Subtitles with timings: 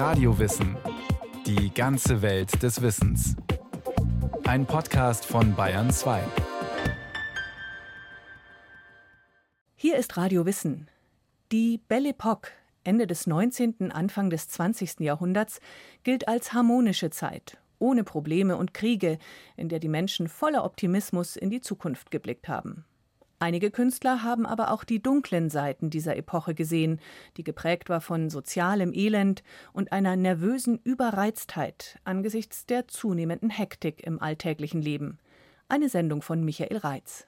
[0.00, 0.78] Radiowissen.
[1.44, 3.36] Die ganze Welt des Wissens.
[4.44, 6.22] Ein Podcast von Bayern 2.
[9.76, 10.88] Hier ist Radio Wissen.
[11.52, 12.50] Die Belle Epoque,
[12.82, 15.00] Ende des 19., Anfang des 20.
[15.00, 15.60] Jahrhunderts,
[16.02, 19.18] gilt als harmonische Zeit, ohne Probleme und Kriege,
[19.58, 22.86] in der die Menschen voller Optimismus in die Zukunft geblickt haben.
[23.42, 27.00] Einige Künstler haben aber auch die dunklen Seiten dieser Epoche gesehen,
[27.38, 34.20] die geprägt war von sozialem Elend und einer nervösen Überreiztheit angesichts der zunehmenden Hektik im
[34.20, 35.18] alltäglichen Leben.
[35.70, 37.26] Eine Sendung von Michael Reitz.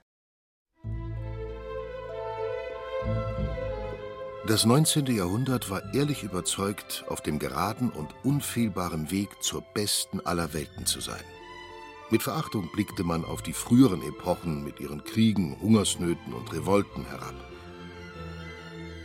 [4.47, 5.06] Das 19.
[5.06, 11.01] Jahrhundert war ehrlich überzeugt, auf dem geraden und unfehlbaren Weg zur besten aller Welten zu
[11.01, 11.25] sein.
[12.12, 17.34] Mit Verachtung blickte man auf die früheren Epochen mit ihren Kriegen, Hungersnöten und Revolten herab.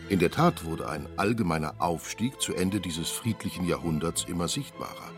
[0.09, 5.09] In der Tat wurde ein allgemeiner Aufstieg zu Ende dieses friedlichen Jahrhunderts immer sichtbarer.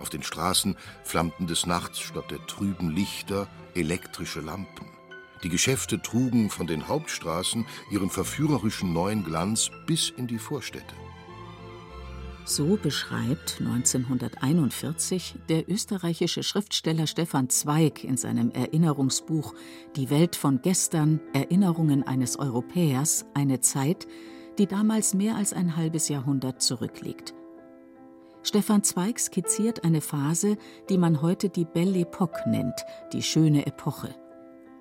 [0.00, 3.46] Auf den Straßen flammten des Nachts statt der trüben Lichter
[3.76, 4.86] elektrische Lampen.
[5.44, 10.96] Die Geschäfte trugen von den Hauptstraßen ihren verführerischen neuen Glanz bis in die Vorstädte.
[12.44, 19.54] So beschreibt 1941 der österreichische Schriftsteller Stefan Zweig in seinem Erinnerungsbuch
[19.96, 24.08] Die Welt von gestern Erinnerungen eines Europäers eine Zeit,
[24.58, 27.34] die damals mehr als ein halbes Jahrhundert zurückliegt.
[28.42, 30.56] Stefan Zweig skizziert eine Phase,
[30.88, 34.14] die man heute die Belle Époque nennt, die schöne Epoche.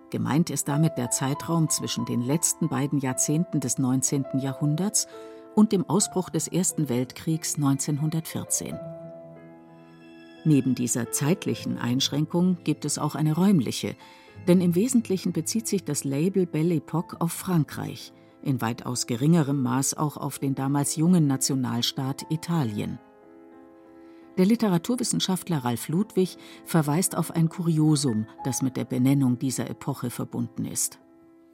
[0.09, 4.25] Gemeint ist damit der Zeitraum zwischen den letzten beiden Jahrzehnten des 19.
[4.39, 5.07] Jahrhunderts
[5.59, 8.79] und dem Ausbruch des Ersten Weltkriegs 1914.
[10.45, 13.97] Neben dieser zeitlichen Einschränkung gibt es auch eine räumliche,
[14.47, 19.97] denn im Wesentlichen bezieht sich das Label Belle Époque auf Frankreich, in weitaus geringerem Maß
[19.97, 22.97] auch auf den damals jungen Nationalstaat Italien.
[24.37, 30.63] Der Literaturwissenschaftler Ralf Ludwig verweist auf ein Kuriosum, das mit der Benennung dieser Epoche verbunden
[30.63, 31.01] ist.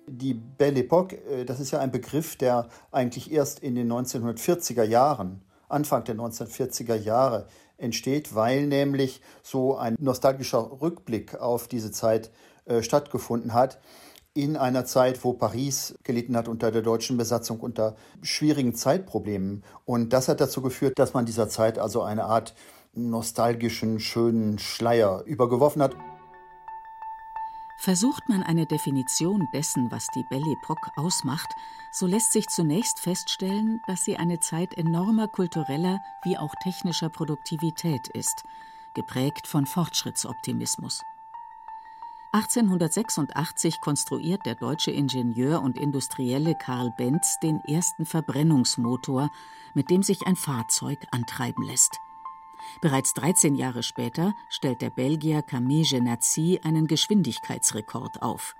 [0.07, 4.83] Die Belle Époque, äh, das ist ja ein Begriff, der eigentlich erst in den 1940er
[4.83, 12.31] Jahren, Anfang der 1940er Jahre entsteht, weil nämlich so ein nostalgischer Rückblick auf diese Zeit
[12.66, 13.79] äh, stattgefunden hat.
[14.33, 19.63] In einer Zeit, wo Paris gelitten hat unter der deutschen Besatzung, unter schwierigen Zeitproblemen.
[19.85, 22.53] Und das hat dazu geführt, dass man dieser Zeit also eine Art
[22.93, 25.95] nostalgischen, schönen Schleier übergeworfen hat.
[27.85, 31.53] Versucht man eine Definition dessen, was die Belle Époque ausmacht,
[31.91, 38.07] so lässt sich zunächst feststellen, dass sie eine Zeit enormer kultureller wie auch technischer Produktivität
[38.07, 38.41] ist,
[38.96, 41.03] geprägt von Fortschrittsoptimismus.
[42.31, 49.29] 1886 konstruiert der deutsche Ingenieur und Industrielle Karl Benz den ersten Verbrennungsmotor,
[49.75, 52.00] mit dem sich ein Fahrzeug antreiben lässt.
[52.81, 58.55] Bereits 13 Jahre später stellt der Belgier Camille Genazzi einen Geschwindigkeitsrekord auf.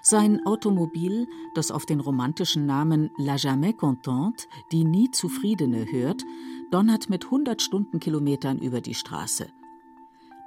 [0.00, 6.24] Sein Automobil, das auf den romantischen Namen La Jamais Contente, die nie Zufriedene hört,
[6.72, 9.48] donnert mit 100 Stundenkilometern über die Straße.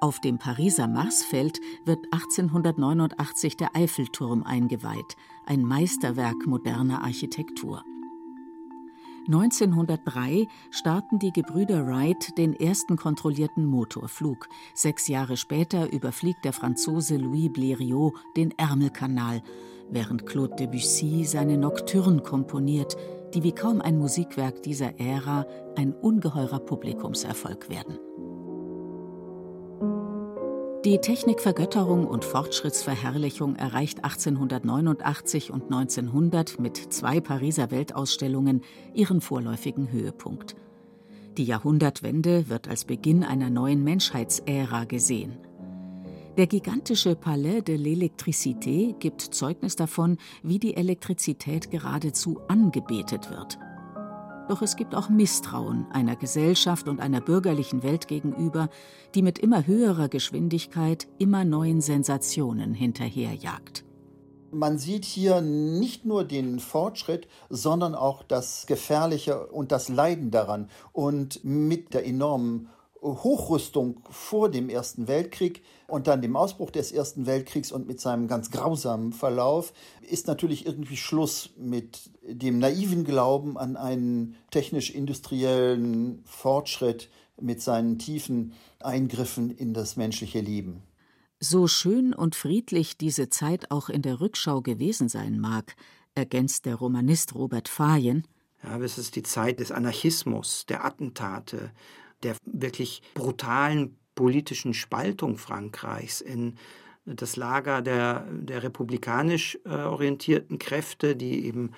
[0.01, 7.83] Auf dem Pariser Marsfeld wird 1889 der Eiffelturm eingeweiht, ein Meisterwerk moderner Architektur.
[9.27, 14.47] 1903 starten die Gebrüder Wright den ersten kontrollierten Motorflug.
[14.73, 19.41] Sechs Jahre später überfliegt der Franzose Louis Blériot den Ärmelkanal,
[19.89, 22.95] während Claude Debussy seine Nocturne komponiert,
[23.33, 27.97] die wie kaum ein Musikwerk dieser Ära ein ungeheurer Publikumserfolg werden.
[30.85, 38.61] Die Technikvergötterung und Fortschrittsverherrlichung erreicht 1889 und 1900 mit zwei Pariser Weltausstellungen
[38.93, 40.55] ihren vorläufigen Höhepunkt.
[41.37, 45.39] Die Jahrhundertwende wird als Beginn einer neuen Menschheitsära gesehen.
[46.37, 53.57] Der gigantische Palais de l'Électricité gibt Zeugnis davon, wie die Elektrizität geradezu angebetet wird.
[54.47, 58.69] Doch es gibt auch Misstrauen einer Gesellschaft und einer bürgerlichen Welt gegenüber,
[59.15, 63.83] die mit immer höherer Geschwindigkeit immer neuen Sensationen hinterherjagt.
[64.51, 70.69] Man sieht hier nicht nur den Fortschritt, sondern auch das Gefährliche und das Leiden daran.
[70.93, 72.69] Und mit der enormen
[73.01, 78.27] Hochrüstung vor dem Ersten Weltkrieg und dann dem Ausbruch des Ersten Weltkriegs und mit seinem
[78.27, 87.09] ganz grausamen Verlauf ist natürlich irgendwie Schluss mit dem naiven Glauben an einen technisch-industriellen Fortschritt
[87.39, 90.81] mit seinen tiefen Eingriffen in das menschliche Leben.
[91.39, 95.75] So schön und friedlich diese Zeit auch in der Rückschau gewesen sein mag,
[96.15, 98.25] ergänzt der Romanist Robert Fayen,
[98.63, 101.71] Ja, es ist die Zeit des Anarchismus, der Attentate,
[102.25, 106.55] der wirklich brutalen politischen Spaltung Frankreichs in
[107.05, 111.71] das Lager der, der republikanisch äh, orientierten Kräfte, die eben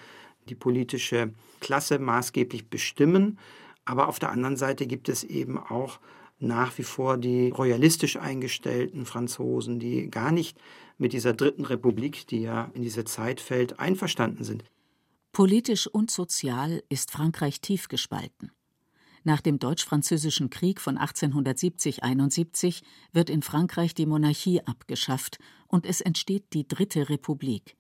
[0.48, 3.38] die politische Klasse maßgeblich bestimmen.
[3.84, 6.00] Aber auf der anderen Seite gibt es eben auch
[6.40, 10.58] nach wie vor die royalistisch eingestellten Franzosen, die gar nicht
[10.98, 14.64] mit dieser Dritten Republik, die ja in diese Zeit fällt, einverstanden sind.
[15.34, 18.52] Politisch und sozial ist Frankreich tief gespalten.
[19.28, 22.82] Nach dem Deutsch-Französischen Krieg von 1870-71
[23.12, 25.38] wird in Frankreich die Monarchie abgeschafft
[25.68, 27.76] und es entsteht die Dritte Republik,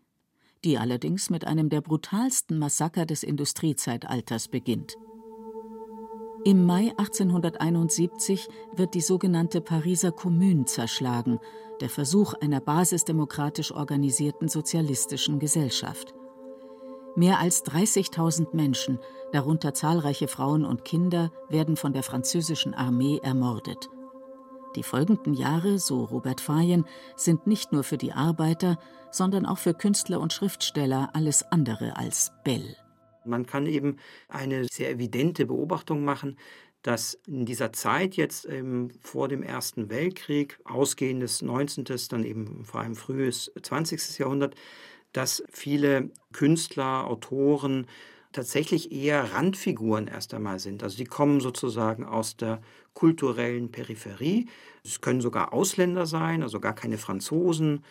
[0.66, 4.98] die allerdings mit einem der brutalsten Massaker des Industriezeitalters beginnt.
[6.44, 11.40] Im Mai 1871 wird die sogenannte Pariser Kommune zerschlagen,
[11.80, 16.14] der Versuch einer basisdemokratisch organisierten sozialistischen Gesellschaft.
[17.18, 19.00] Mehr als 30.000 Menschen,
[19.31, 23.90] darunter zahlreiche Frauen und Kinder, werden von der französischen Armee ermordet.
[24.75, 26.86] Die folgenden Jahre, so Robert Fayen,
[27.16, 28.78] sind nicht nur für die Arbeiter,
[29.10, 32.78] sondern auch für Künstler und Schriftsteller alles andere als Bell.
[33.25, 33.98] Man kann eben
[34.28, 36.38] eine sehr evidente Beobachtung machen,
[36.84, 42.81] dass in dieser Zeit jetzt ähm, vor dem Ersten Weltkrieg, ausgehendes 19., dann eben vor
[42.81, 44.19] allem frühes 20.
[44.19, 44.54] Jahrhundert,
[45.18, 47.88] dass viele Künstler, Autoren
[48.34, 50.84] tatsächlich eher Randfiguren erst einmal sind.
[50.84, 52.62] Also die kommen sozusagen aus der
[52.94, 54.48] kulturellen Peripherie.
[54.84, 57.84] Es können sogar Ausländer sein, also gar keine Franzosen.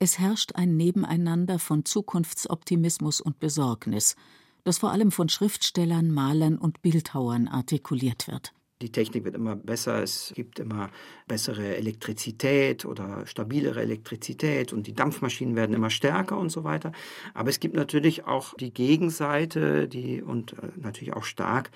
[0.00, 4.16] Es herrscht ein Nebeneinander von Zukunftsoptimismus und Besorgnis,
[4.64, 8.54] das vor allem von Schriftstellern, Malern und Bildhauern artikuliert wird.
[8.82, 10.90] Die Technik wird immer besser, es gibt immer
[11.28, 16.92] bessere Elektrizität oder stabilere Elektrizität und die Dampfmaschinen werden immer stärker und so weiter.
[17.34, 21.70] Aber es gibt natürlich auch die Gegenseite, die und äh, natürlich auch stark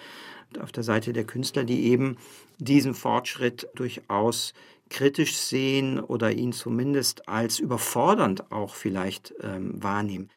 [0.59, 2.17] auf der Seite der Künstler, die eben
[2.59, 4.55] diesen Fortschritt durchaus
[4.89, 10.31] kritisch sehen oder ihn zumindest als überfordernd auch vielleicht ähm, wahrnehmen.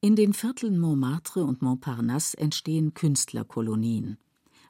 [0.00, 4.18] In den Vierteln Montmartre und Montparnasse entstehen Künstlerkolonien.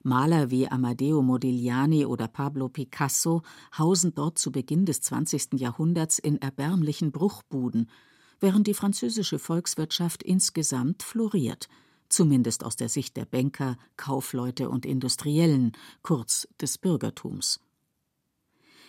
[0.06, 3.42] Maler wie Amadeo Modigliani oder Pablo Picasso
[3.76, 5.54] hausen dort zu Beginn des 20.
[5.54, 7.90] Jahrhunderts in erbärmlichen Bruchbuden,
[8.38, 11.68] während die französische Volkswirtschaft insgesamt floriert,
[12.08, 15.72] zumindest aus der Sicht der Banker, Kaufleute und Industriellen,
[16.02, 17.58] kurz des Bürgertums.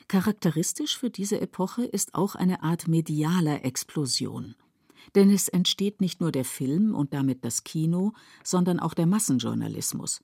[0.07, 4.53] Charakteristisch für diese Epoche ist auch eine Art medialer Explosion.
[5.15, 10.21] Denn es entsteht nicht nur der Film und damit das Kino, sondern auch der Massenjournalismus.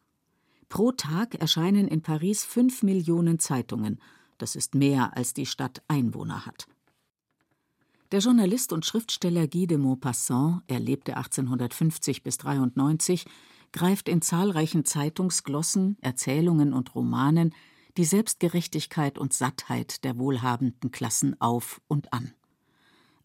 [0.73, 4.01] Pro Tag erscheinen in Paris fünf Millionen Zeitungen.
[4.39, 6.65] Das ist mehr, als die Stadt Einwohner hat.
[8.11, 13.27] Der Journalist und Schriftsteller Guy de Maupassant, er lebte 1850 bis 93,
[13.71, 17.53] greift in zahlreichen Zeitungsglossen, Erzählungen und Romanen
[17.97, 22.33] die Selbstgerechtigkeit und Sattheit der wohlhabenden Klassen auf und an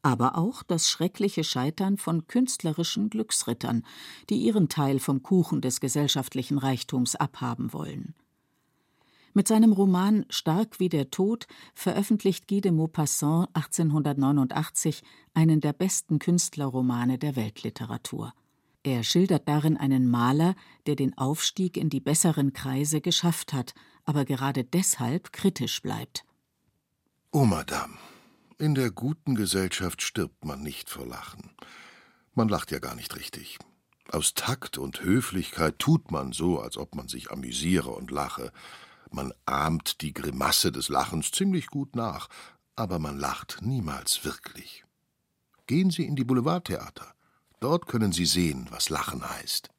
[0.08, 3.84] aber auch das schreckliche Scheitern von künstlerischen Glücksrittern,
[4.31, 8.14] die ihren Teil vom Kuchen des gesellschaftlichen Reichtums abhaben wollen.
[9.34, 15.02] Mit seinem Roman Stark wie der Tod veröffentlicht Guy de Maupassant 1889
[15.34, 18.32] einen der besten Künstlerromane der Weltliteratur.
[18.84, 20.54] Er schildert darin einen Maler,
[20.87, 23.75] der den Aufstieg in die besseren Kreise geschafft hat,
[24.06, 26.25] aber gerade deshalb kritisch bleibt.
[27.30, 27.92] Oh, Madame,
[28.58, 31.50] in der guten Gesellschaft stirbt man nicht vor Lachen.
[32.34, 33.58] Man lacht ja gar nicht richtig.
[34.10, 38.52] Aus Takt und Höflichkeit tut man so, als ob man sich amüsiere und lache.
[39.10, 42.28] Man ahmt die Grimasse des Lachens ziemlich gut nach,
[42.74, 44.84] aber man lacht niemals wirklich.
[45.66, 47.14] Gehen Sie in die Boulevardtheater.
[47.60, 49.70] Dort können Sie sehen, was Lachen heißt.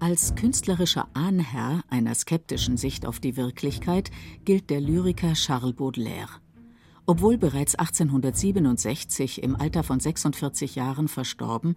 [0.00, 4.12] Als künstlerischer Ahnherr einer skeptischen Sicht auf die Wirklichkeit
[4.44, 6.40] gilt der Lyriker Charles Baudelaire.
[7.04, 11.74] Obwohl bereits 1867 im Alter von 46 Jahren verstorben,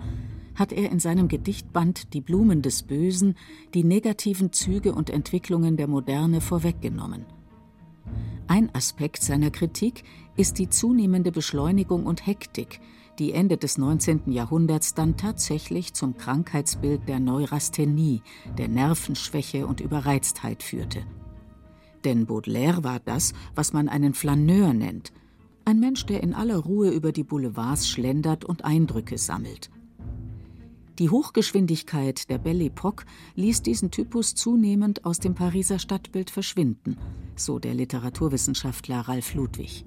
[0.53, 3.35] hat er in seinem Gedichtband Die Blumen des Bösen
[3.73, 7.25] die negativen Züge und Entwicklungen der Moderne vorweggenommen.
[8.47, 10.03] Ein Aspekt seiner Kritik
[10.37, 12.81] ist die zunehmende Beschleunigung und Hektik,
[13.19, 14.31] die Ende des 19.
[14.31, 18.21] Jahrhunderts dann tatsächlich zum Krankheitsbild der Neurasthenie,
[18.57, 21.03] der Nervenschwäche und Überreiztheit führte.
[22.03, 25.11] Denn Baudelaire war das, was man einen Flaneur nennt,
[25.65, 29.69] ein Mensch, der in aller Ruhe über die Boulevards schlendert und Eindrücke sammelt.
[30.99, 36.97] Die Hochgeschwindigkeit der Belle Époque ließ diesen Typus zunehmend aus dem Pariser Stadtbild verschwinden,
[37.35, 39.85] so der Literaturwissenschaftler Ralf Ludwig.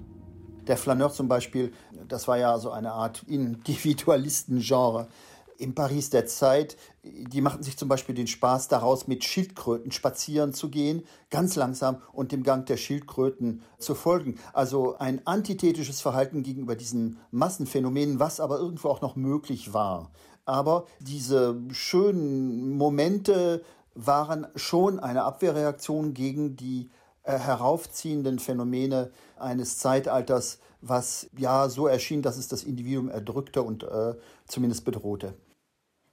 [0.67, 1.73] Der Flaneur zum Beispiel,
[2.07, 5.07] das war ja so eine Art Individualistengenre.
[5.57, 10.53] im Paris der Zeit, die machten sich zum Beispiel den Spaß daraus, mit Schildkröten spazieren
[10.53, 14.37] zu gehen, ganz langsam und dem Gang der Schildkröten zu folgen.
[14.53, 20.11] Also ein antithetisches Verhalten gegenüber diesen Massenphänomenen, was aber irgendwo auch noch möglich war.
[20.45, 23.63] Aber diese schönen Momente
[23.95, 26.89] waren schon eine Abwehrreaktion gegen die
[27.25, 33.83] äh, heraufziehenden Phänomene eines Zeitalters, was ja so erschien, dass es das Individuum erdrückte und
[33.83, 34.13] äh,
[34.47, 35.33] zumindest bedrohte.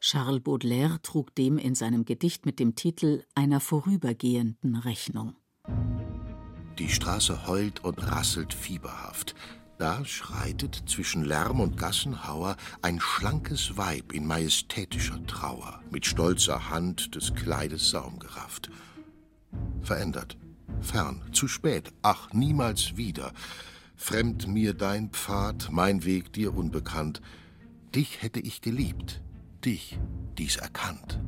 [0.00, 5.36] Charles Baudelaire trug dem in seinem Gedicht mit dem Titel Einer vorübergehenden Rechnung.
[6.78, 9.36] Die Straße heult und rasselt fieberhaft.
[9.78, 17.14] Da schreitet zwischen Lärm und Gassenhauer ein schlankes Weib in majestätischer Trauer, mit stolzer Hand
[17.14, 18.70] des Kleides Saum gerafft.
[19.82, 20.36] Verändert,
[20.80, 23.32] fern, zu spät, ach, niemals wieder.
[23.96, 27.22] Fremd mir dein Pfad, mein Weg dir unbekannt.
[27.94, 29.20] Dich hätte ich geliebt,
[29.64, 29.98] dich
[30.38, 31.20] dies erkannt.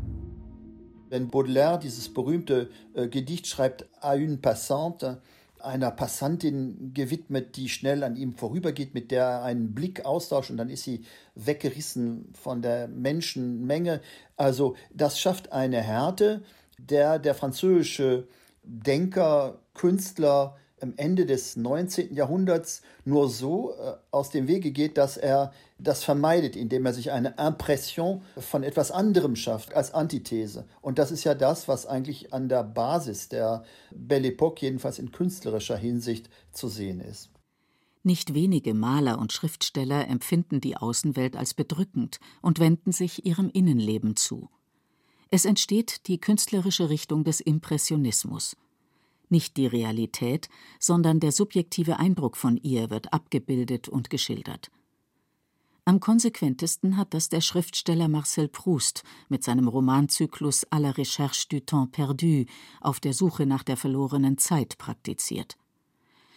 [1.11, 5.23] Wenn Baudelaire dieses berühmte äh, Gedicht schreibt, à une passante,
[5.65, 10.57] einer Passantin gewidmet, die schnell an ihm vorübergeht, mit der er einen Blick austauscht und
[10.57, 14.01] dann ist sie weggerissen von der Menschenmenge.
[14.37, 16.43] Also das schafft eine Härte,
[16.79, 18.29] der der französische
[18.65, 22.15] Denker, Künstler am Ende des 19.
[22.15, 27.11] Jahrhunderts nur so äh, aus dem Wege geht, dass er das vermeidet, indem er sich
[27.11, 30.67] eine Impression von etwas anderem schafft als Antithese.
[30.83, 35.11] Und das ist ja das, was eigentlich an der Basis der Belle Époque, jedenfalls in
[35.11, 37.31] künstlerischer Hinsicht, zu sehen ist.
[38.03, 44.17] Nicht wenige Maler und Schriftsteller empfinden die Außenwelt als bedrückend und wenden sich ihrem Innenleben
[44.17, 44.51] zu.
[45.31, 48.57] Es entsteht die künstlerische Richtung des Impressionismus.
[49.29, 54.71] Nicht die Realität, sondern der subjektive Eindruck von ihr wird abgebildet und geschildert.
[55.87, 61.61] Am konsequentesten hat das der Schriftsteller Marcel Proust mit seinem Romanzyklus À la recherche du
[61.61, 62.47] temps perdu
[62.81, 65.59] auf der Suche nach der verlorenen Zeit praktiziert.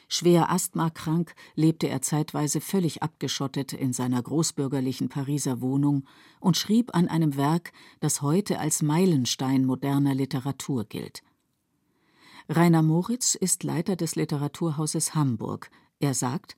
[0.08, 6.06] Schwer asthmakrank lebte er zeitweise völlig abgeschottet in seiner großbürgerlichen Pariser Wohnung
[6.40, 11.24] und schrieb an einem Werk, das heute als Meilenstein moderner Literatur gilt.
[12.48, 15.70] Rainer Moritz ist Leiter des Literaturhauses Hamburg.
[16.00, 16.56] Er sagt,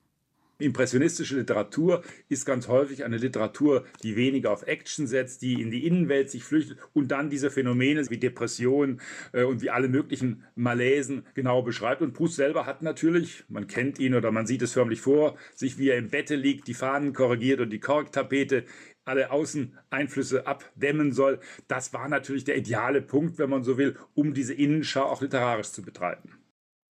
[0.59, 5.87] Impressionistische Literatur ist ganz häufig eine Literatur, die weniger auf Action setzt, die in die
[5.87, 8.99] Innenwelt sich flüchtet und dann diese Phänomene wie Depressionen
[9.31, 12.01] äh, und wie alle möglichen Malaisen genau beschreibt.
[12.01, 15.77] Und Proust selber hat natürlich, man kennt ihn oder man sieht es förmlich vor, sich
[15.77, 18.65] wie er im Bette liegt, die Fahnen korrigiert und die Korktapete
[19.05, 21.39] alle Außeneinflüsse abdämmen soll.
[21.69, 25.71] Das war natürlich der ideale Punkt, wenn man so will, um diese Innenschau auch literarisch
[25.71, 26.38] zu betreiben.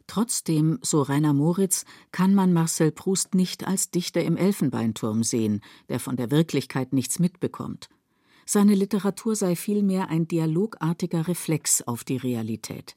[0.07, 5.99] Trotzdem, so Rainer Moritz, kann man Marcel Proust nicht als Dichter im Elfenbeinturm sehen, der
[5.99, 7.89] von der Wirklichkeit nichts mitbekommt.
[8.45, 12.95] Seine Literatur sei vielmehr ein dialogartiger Reflex auf die Realität.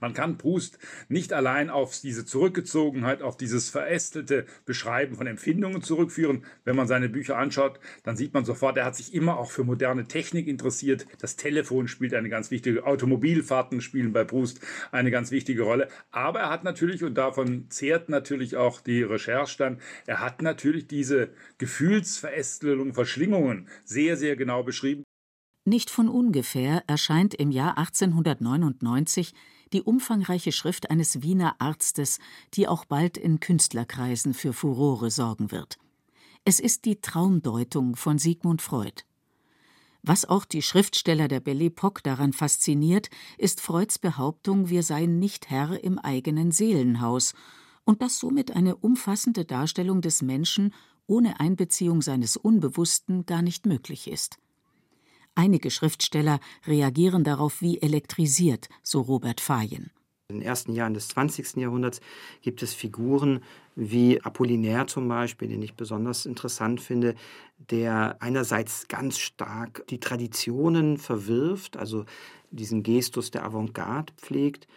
[0.00, 0.78] Man kann Proust
[1.08, 6.44] nicht allein auf diese Zurückgezogenheit, auf dieses verästelte Beschreiben von Empfindungen zurückführen.
[6.64, 9.64] Wenn man seine Bücher anschaut, dann sieht man sofort, er hat sich immer auch für
[9.64, 11.06] moderne Technik interessiert.
[11.20, 15.88] Das Telefon spielt eine ganz wichtige, Automobilfahrten spielen bei Proust eine ganz wichtige Rolle.
[16.10, 20.86] Aber er hat natürlich, und davon zehrt natürlich auch die Recherche dann, er hat natürlich
[20.86, 25.04] diese Gefühlsverästelung, Verschlingungen sehr, sehr genau beschrieben.
[25.66, 29.34] Nicht von ungefähr erscheint im Jahr 1899
[29.72, 32.18] die umfangreiche Schrift eines Wiener Arztes,
[32.54, 35.78] die auch bald in Künstlerkreisen für Furore sorgen wird.
[36.44, 39.04] Es ist die Traumdeutung von Sigmund Freud.
[40.02, 45.50] Was auch die Schriftsteller der Belle Époque daran fasziniert, ist Freuds Behauptung, wir seien nicht
[45.50, 47.34] Herr im eigenen Seelenhaus
[47.84, 50.72] und dass somit eine umfassende Darstellung des Menschen
[51.06, 54.38] ohne Einbeziehung seines Unbewussten gar nicht möglich ist.
[55.34, 59.90] Einige Schriftsteller reagieren darauf wie elektrisiert, so Robert Fayen.
[60.28, 61.56] In den ersten Jahren des 20.
[61.56, 62.00] Jahrhunderts
[62.40, 63.40] gibt es Figuren
[63.74, 67.16] wie Apollinaire zum Beispiel, den ich besonders interessant finde,
[67.58, 72.04] der einerseits ganz stark die Traditionen verwirft, also
[72.52, 74.68] diesen Gestus der Avantgarde pflegt,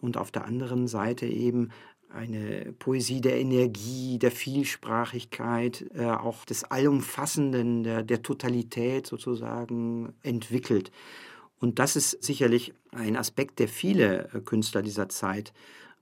[0.00, 1.70] und auf der anderen Seite eben
[2.10, 10.90] eine Poesie der Energie, der Vielsprachigkeit, äh, auch des Allumfassenden, der, der Totalität sozusagen entwickelt.
[11.60, 15.52] Und das ist sicherlich ein Aspekt, der viele äh, Künstler dieser Zeit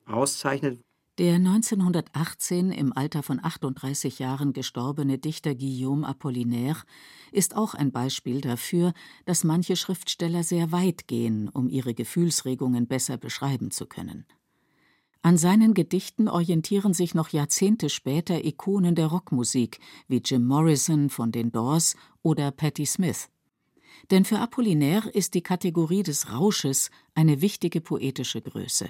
[0.07, 0.79] auszeichnet.
[1.19, 6.83] Der 1918 im Alter von 38 Jahren gestorbene Dichter Guillaume Apollinaire
[7.33, 8.93] ist auch ein Beispiel dafür,
[9.25, 14.27] dass manche Schriftsteller sehr weit gehen, um ihre Gefühlsregungen besser beschreiben zu können.
[15.27, 21.33] An seinen Gedichten orientieren sich noch Jahrzehnte später Ikonen der Rockmusik wie Jim Morrison von
[21.33, 23.29] den Doors oder Patti Smith.
[24.13, 28.89] Denn für Apollinaire ist die Kategorie des Rausches eine wichtige poetische Größe.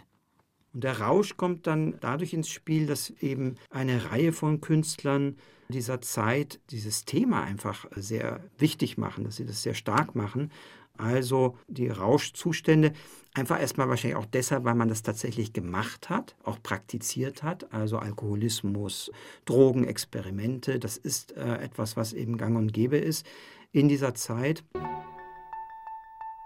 [0.75, 5.39] Und der Rausch kommt dann dadurch ins Spiel, dass eben eine Reihe von Künstlern
[5.71, 10.51] dieser Zeit dieses Thema einfach sehr wichtig machen, dass sie das sehr stark machen.
[10.99, 12.93] Also die Rauschzustände,
[13.35, 17.99] einfach erstmal wahrscheinlich auch deshalb, weil man das tatsächlich gemacht hat, auch praktiziert hat, also
[17.99, 19.11] Alkoholismus,
[19.45, 23.27] Drogenexperimente, das ist äh, etwas, was eben gang und gäbe ist
[23.73, 24.65] in dieser Zeit.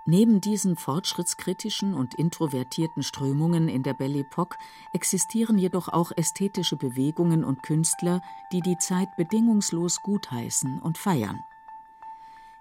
[0.07, 4.57] Neben diesen fortschrittskritischen und introvertierten Strömungen in der Belle Époque
[4.93, 8.21] existieren jedoch auch ästhetische Bewegungen und Künstler,
[8.53, 11.39] die die Zeit bedingungslos gutheißen und feiern.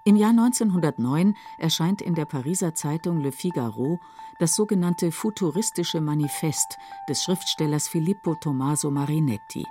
[0.05, 3.99] Im Jahr 1909 erscheint in der Pariser Zeitung Le Figaro
[4.39, 6.77] das sogenannte Futuristische Manifest
[7.09, 9.65] des Schriftstellers Filippo Tommaso Marinetti.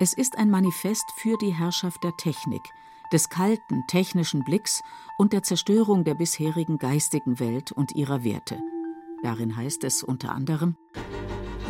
[0.00, 2.62] Es ist ein Manifest für die Herrschaft der Technik,
[3.12, 4.82] des kalten technischen Blicks
[5.18, 8.58] und der Zerstörung der bisherigen geistigen Welt und ihrer Werte.
[9.22, 10.76] Darin heißt es unter anderem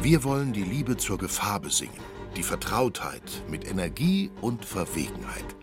[0.01, 2.01] Wir wollen die Liebe zur Gefahr besingen,
[2.37, 5.60] die Vertrautheit mit Energie und Verwegenheit.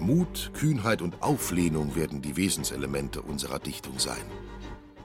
[0.00, 4.24] Mut, Kühnheit und Auflehnung werden die Wesenselemente unserer Dichtung sein.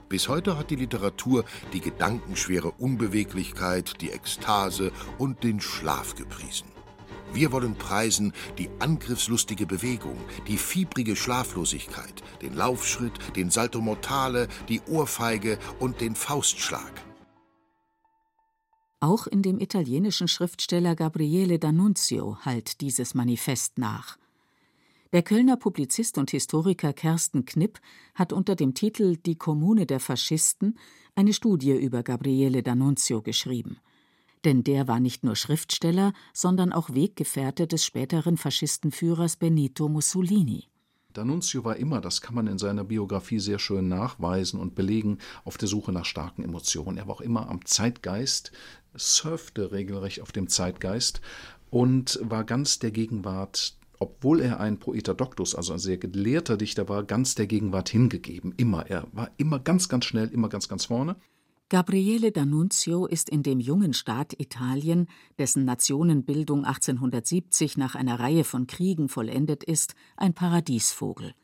[0.08, 6.68] Bis heute hat die Literatur die gedankenschwere Unbeweglichkeit, die Ekstase und den Schlaf gepriesen.
[7.32, 14.80] Wir wollen preisen die angriffslustige Bewegung, die fiebrige Schlaflosigkeit, den Laufschritt, den Salto Mortale, die
[14.88, 16.92] Ohrfeige und den Faustschlag.
[19.00, 24.16] Auch in dem italienischen Schriftsteller Gabriele D'Annunzio halt dieses Manifest nach.
[25.12, 27.80] Der Kölner Publizist und Historiker Kersten Knipp
[28.14, 30.78] hat unter dem Titel Die Kommune der Faschisten
[31.14, 33.78] eine Studie über Gabriele D'Annunzio geschrieben
[34.46, 40.68] denn der war nicht nur Schriftsteller, sondern auch Weggefährte des späteren Faschistenführers Benito Mussolini.
[41.14, 45.58] D'Annunzio war immer, das kann man in seiner Biografie sehr schön nachweisen und belegen, auf
[45.58, 46.96] der Suche nach starken Emotionen.
[46.96, 48.52] Er war auch immer am Zeitgeist,
[48.94, 51.20] surfte regelrecht auf dem Zeitgeist
[51.70, 56.88] und war ganz der Gegenwart obwohl er ein Poeta Doctus, also ein sehr gelehrter Dichter
[56.88, 58.54] war, ganz der Gegenwart hingegeben.
[58.56, 58.86] Immer.
[58.90, 61.16] Er war immer ganz, ganz schnell, immer ganz, ganz vorne.
[61.68, 68.68] Gabriele D'Annunzio ist in dem jungen Staat Italien, dessen Nationenbildung 1870 nach einer Reihe von
[68.68, 71.34] Kriegen vollendet ist, ein Paradiesvogel.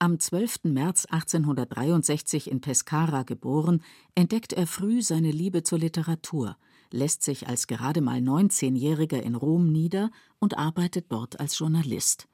[0.00, 0.64] Am 12.
[0.64, 3.82] März 1863 in Pescara geboren,
[4.16, 6.56] entdeckt er früh seine Liebe zur Literatur,
[6.92, 12.28] lässt sich als gerade mal 19-Jähriger in Rom nieder und arbeitet dort als Journalist.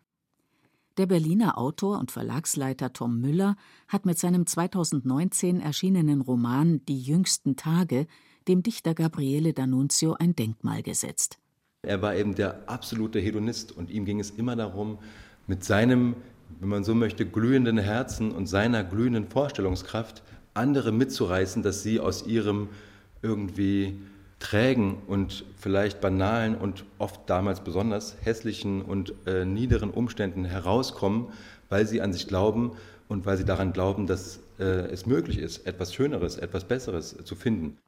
[0.96, 7.56] Der Berliner Autor und Verlagsleiter Tom Müller hat mit seinem 2019 erschienenen Roman Die jüngsten
[7.56, 8.06] Tage
[8.48, 11.38] dem Dichter Gabriele D'Annunzio ein Denkmal gesetzt.
[11.82, 14.98] Er war eben der absolute Hedonist und ihm ging es immer darum,
[15.46, 16.16] mit seinem,
[16.60, 20.22] wenn man so möchte, glühenden Herzen und seiner glühenden Vorstellungskraft
[20.54, 22.68] andere mitzureißen, dass sie aus ihrem
[23.20, 24.00] irgendwie
[24.46, 31.32] trägen und vielleicht banalen und oft damals besonders hässlichen und äh, niederen Umständen herauskommen,
[31.68, 32.76] weil sie an sich glauben
[33.08, 37.34] und weil sie daran glauben, dass äh, es möglich ist, etwas Schöneres, etwas Besseres zu
[37.34, 37.78] finden.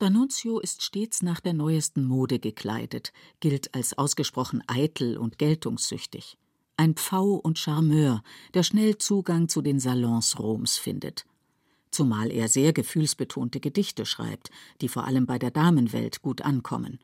[0.00, 6.38] D'Annunzio ist stets nach der neuesten Mode gekleidet, gilt als ausgesprochen eitel und geltungssüchtig.
[6.78, 8.22] Ein Pfau und Charmeur,
[8.54, 11.26] der schnell Zugang zu den Salons Roms findet
[11.90, 16.98] zumal er sehr gefühlsbetonte Gedichte schreibt, die vor allem bei der Damenwelt gut ankommen.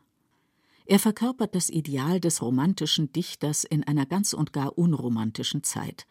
[0.85, 6.07] Er verkörpert das Ideal des romantischen Dichters in einer ganz und gar unromantischen Zeit.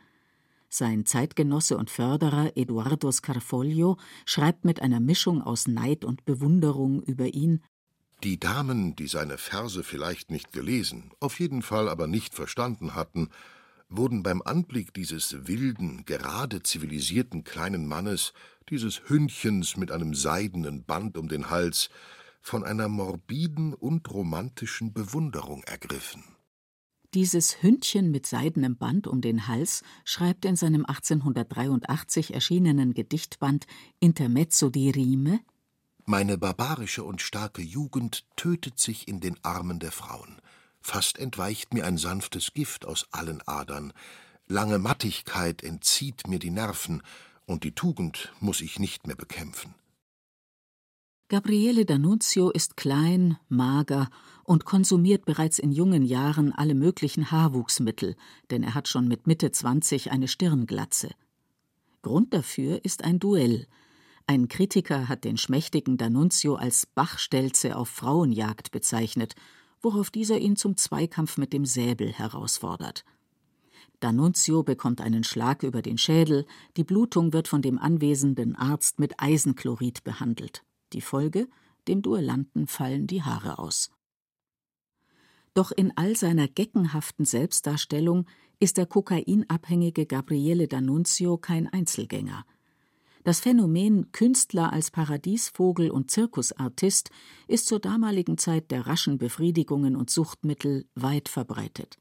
[0.69, 7.33] Sein Zeitgenosse und Förderer Eduardo Scarfoglio schreibt mit einer Mischung aus Neid und Bewunderung über
[7.33, 7.61] ihn
[8.23, 13.29] Die Damen, die seine Verse vielleicht nicht gelesen, auf jeden Fall aber nicht verstanden hatten,
[13.91, 18.33] wurden beim Anblick dieses wilden, gerade zivilisierten kleinen Mannes
[18.69, 21.89] dieses Hündchens mit einem seidenen Band um den Hals,
[22.41, 26.23] von einer morbiden und romantischen Bewunderung ergriffen.
[27.13, 33.67] Dieses Hündchen mit seidenem Band um den Hals schreibt in seinem 1883 erschienenen Gedichtband
[33.99, 35.41] Intermezzo di Rime
[36.05, 40.41] Meine barbarische und starke Jugend tötet sich in den Armen der Frauen.
[40.81, 43.93] Fast entweicht mir ein sanftes Gift aus allen Adern.
[44.47, 47.01] Lange Mattigkeit entzieht mir die Nerven,
[47.45, 49.75] und die Tugend muss ich nicht mehr bekämpfen.
[51.31, 54.09] Gabriele D'Annunzio ist klein, mager
[54.43, 58.17] und konsumiert bereits in jungen Jahren alle möglichen Haarwuchsmittel,
[58.49, 61.11] denn er hat schon mit Mitte 20 eine Stirnglatze.
[62.01, 63.67] Grund dafür ist ein Duell.
[64.27, 69.35] Ein Kritiker hat den schmächtigen D'Annunzio als Bachstelze auf Frauenjagd bezeichnet,
[69.81, 73.03] worauf dieser ihn zum Zweikampf mit dem Säbel herausfordert.
[74.01, 79.19] D'Annunzio bekommt einen Schlag über den Schädel, die Blutung wird von dem anwesenden Arzt mit
[79.19, 80.63] Eisenchlorid behandelt.
[80.93, 81.47] Die Folge?
[81.87, 83.91] Dem Duellanten fallen die Haare aus.
[85.53, 88.25] Doch in all seiner geckenhaften Selbstdarstellung
[88.59, 92.45] ist der kokainabhängige Gabriele D'Annunzio kein Einzelgänger.
[93.23, 97.11] Das Phänomen Künstler als Paradiesvogel und Zirkusartist
[97.47, 101.97] ist zur damaligen Zeit der raschen Befriedigungen und Suchtmittel weit verbreitet.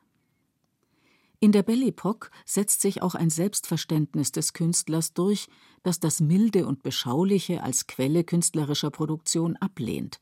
[1.38, 5.48] In der Belle Epoque setzt sich auch ein Selbstverständnis des Künstlers durch,
[5.82, 10.20] das das Milde und Beschauliche als Quelle künstlerischer Produktion ablehnt.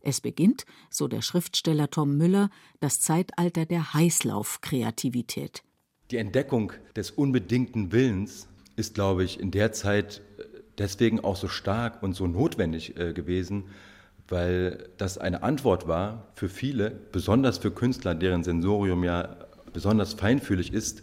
[0.00, 2.48] Es beginnt, so der Schriftsteller Tom Müller,
[2.78, 5.62] das Zeitalter der Heißlaufkreativität.
[6.10, 10.22] Die Entdeckung des unbedingten Willens ist, glaube ich, in der Zeit
[10.80, 13.64] deswegen auch so stark und so notwendig äh, gewesen,
[14.28, 19.36] weil das eine Antwort war für viele, besonders für Künstler, deren Sensorium ja
[19.72, 21.02] besonders feinfühlig ist,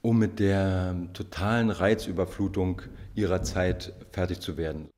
[0.00, 2.82] um mit der totalen Reizüberflutung
[3.14, 4.88] ihrer Zeit fertig zu werden.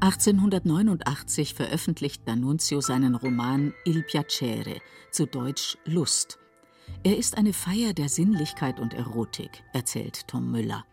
[0.00, 4.80] 1889 veröffentlicht D'Annunzio seinen Roman Il Piacere,
[5.10, 6.38] zu Deutsch Lust.
[7.02, 10.84] Er ist eine Feier der Sinnlichkeit und Erotik, erzählt Tom Müller.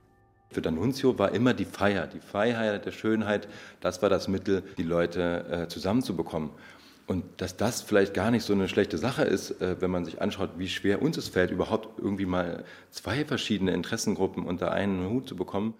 [0.55, 3.49] Für D'Annunzio war immer die Feier, die Freiheit der Schönheit,
[3.81, 6.51] das war das Mittel, die Leute äh, zusammenzubekommen.
[7.07, 10.21] Und dass das vielleicht gar nicht so eine schlechte Sache ist, äh, wenn man sich
[10.21, 15.27] anschaut, wie schwer uns es fällt, überhaupt irgendwie mal zwei verschiedene Interessengruppen unter einen Hut
[15.27, 15.73] zu bekommen.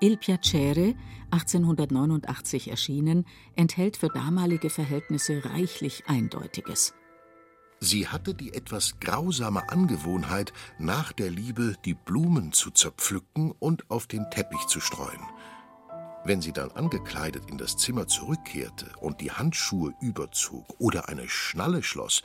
[0.00, 0.94] Il Piacere,
[1.30, 6.92] 1889 erschienen, enthält für damalige Verhältnisse reichlich Eindeutiges.
[7.80, 14.06] Sie hatte die etwas grausame Angewohnheit, nach der Liebe die Blumen zu zerpflücken und auf
[14.06, 15.20] den Teppich zu streuen.
[16.24, 21.82] Wenn sie dann angekleidet in das Zimmer zurückkehrte und die Handschuhe überzog oder eine Schnalle
[21.82, 22.22] schloss,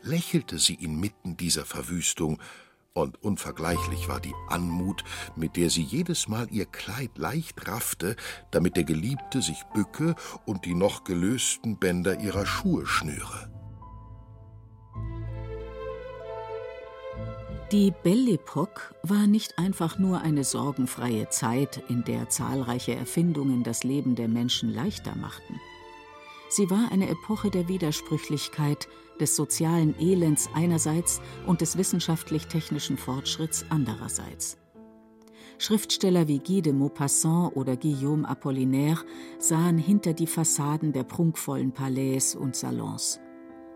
[0.00, 2.40] lächelte sie inmitten dieser Verwüstung,
[2.94, 5.02] und unvergleichlich war die Anmut,
[5.34, 8.16] mit der sie jedes Mal ihr Kleid leicht raffte,
[8.50, 13.51] damit der Geliebte sich bücke und die noch gelösten Bänder ihrer Schuhe schnüre.
[17.72, 23.82] Die Belle Epoque war nicht einfach nur eine sorgenfreie Zeit, in der zahlreiche Erfindungen das
[23.82, 25.58] Leben der Menschen leichter machten.
[26.50, 28.88] Sie war eine Epoche der Widersprüchlichkeit,
[29.20, 34.58] des sozialen Elends einerseits und des wissenschaftlich-technischen Fortschritts andererseits.
[35.56, 39.02] Schriftsteller wie Guy de Maupassant oder Guillaume Apollinaire
[39.38, 43.18] sahen hinter die Fassaden der prunkvollen Palais und Salons.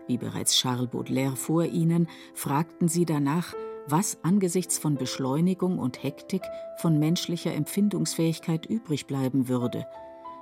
[0.05, 3.55] Wie bereits Charles Baudelaire vor ihnen, fragten sie danach,
[3.89, 6.43] was angesichts von Beschleunigung und Hektik
[6.77, 9.87] von menschlicher Empfindungsfähigkeit übrig bleiben würde,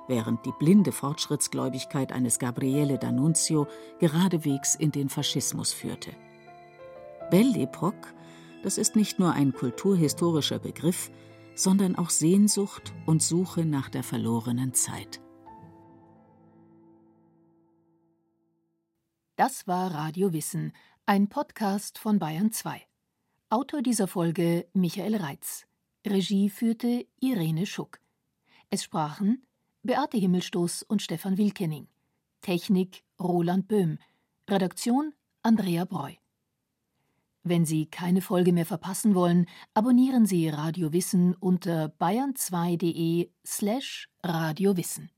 [0.08, 3.66] während die blinde Fortschrittsgläubigkeit eines Gabriele D'Annunzio
[3.98, 6.12] geradewegs in den Faschismus führte.
[7.30, 8.14] Belle Epoque,
[8.62, 11.10] das ist nicht nur ein kulturhistorischer Begriff,
[11.54, 15.20] sondern auch Sehnsucht und Suche nach der verlorenen Zeit.
[19.36, 20.72] Das war Radio Wissen,
[21.04, 22.85] ein Podcast von Bayern 2.
[23.48, 25.66] Autor dieser Folge Michael Reitz.
[26.04, 28.00] Regie führte Irene Schuck.
[28.70, 29.46] Es sprachen
[29.84, 31.86] Beate Himmelstoß und Stefan Wilkening.
[32.40, 33.98] Technik Roland Böhm.
[34.50, 36.14] Redaktion Andrea Breu.
[37.44, 45.08] Wenn Sie keine Folge mehr verpassen wollen, abonnieren Sie Radio Wissen unter bayern2.de slash radiowissen.